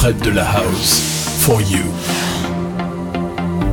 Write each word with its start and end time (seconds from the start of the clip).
Fred 0.00 0.20
de 0.20 0.30
la 0.30 0.44
House, 0.44 1.44
for 1.44 1.60
you. 1.60 1.82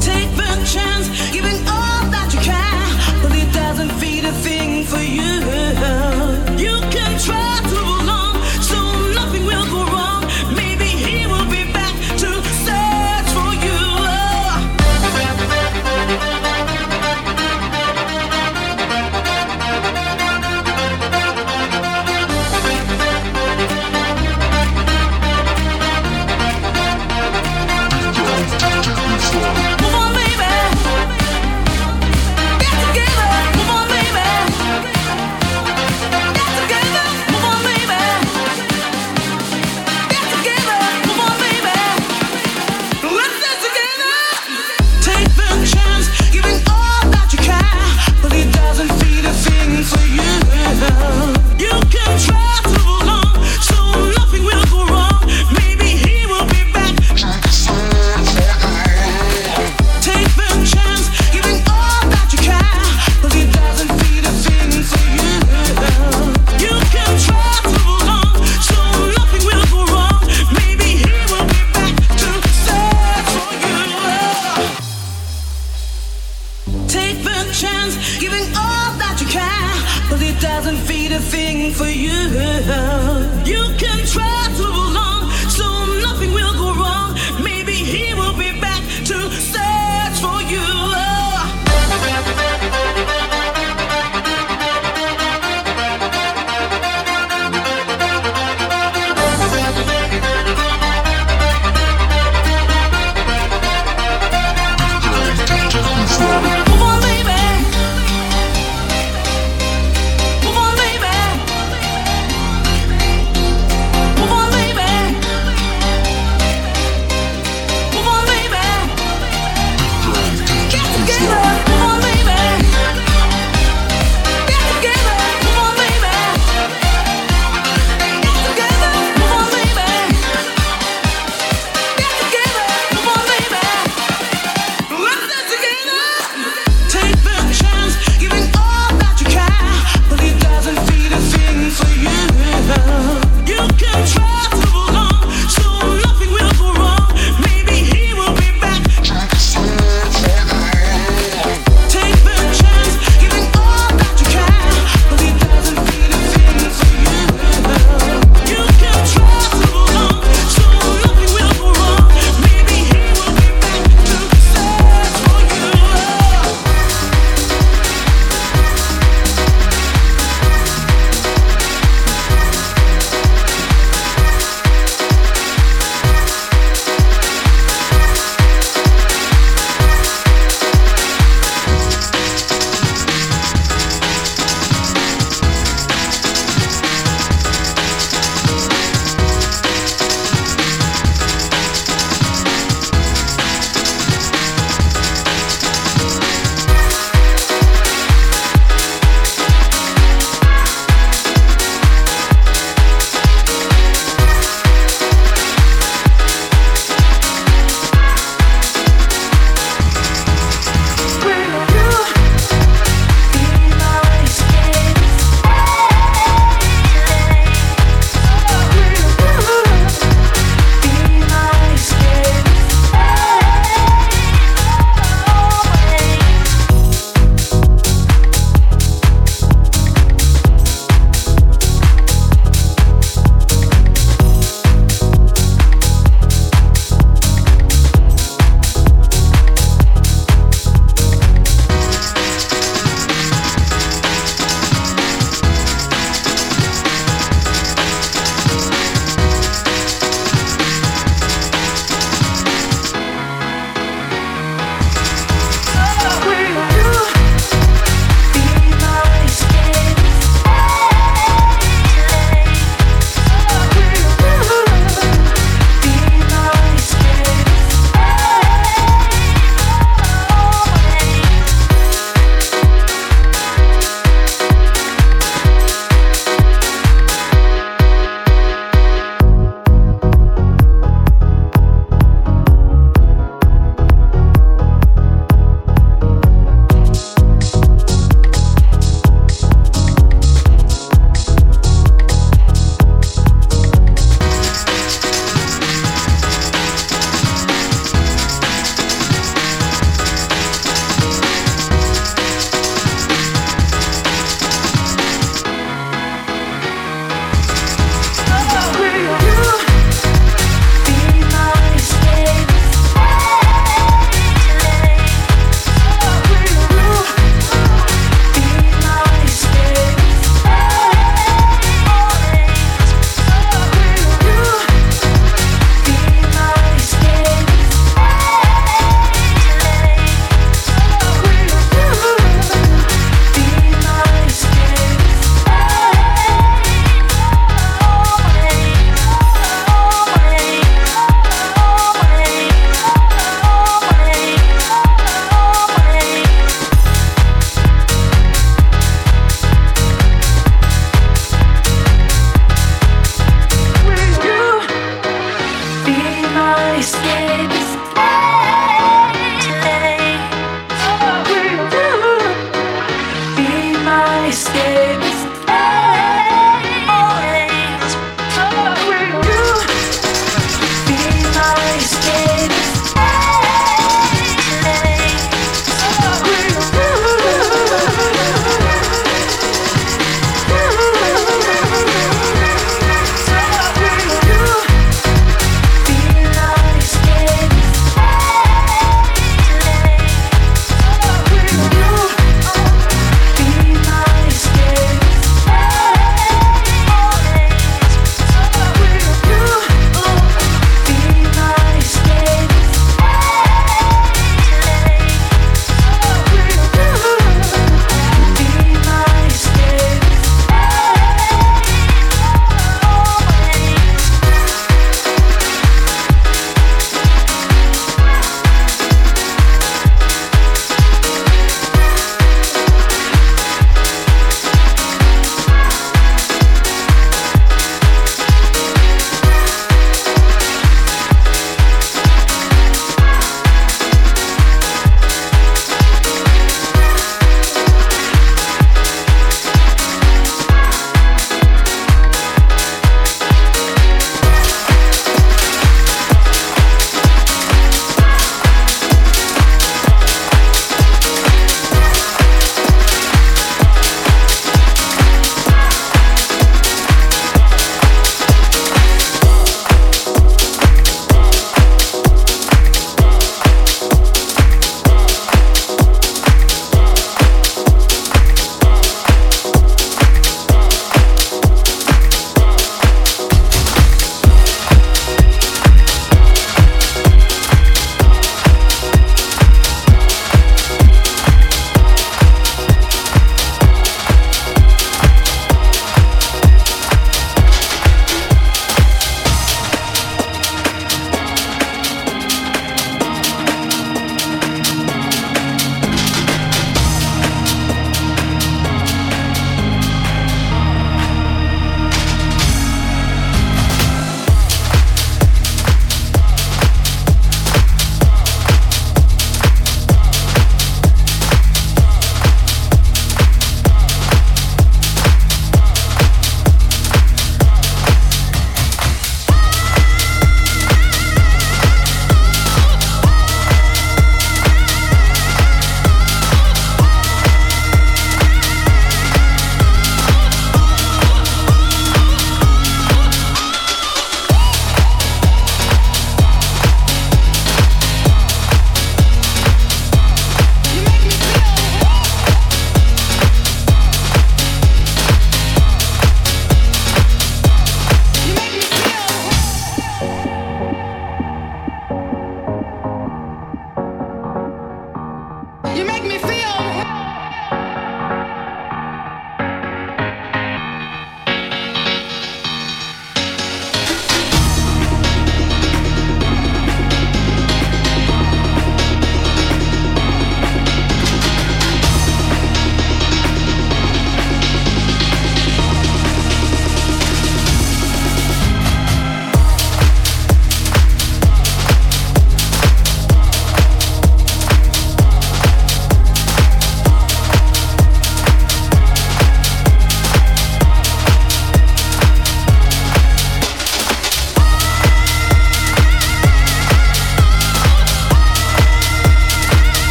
Take 0.00 0.30
the 0.34 0.48
chance, 0.64 1.10
giving 1.30 1.58
all 1.68 2.08
that 2.10 2.30
you 2.32 2.40
can, 2.40 3.22
but 3.22 3.32
it 3.36 3.52
doesn't 3.52 3.90
feed 4.00 4.24
a 4.24 4.32
thing 4.32 4.84
for 4.84 5.02
you. 5.02 5.85